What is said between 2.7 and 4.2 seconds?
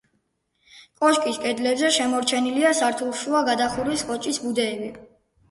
სართულშუა გადახურვის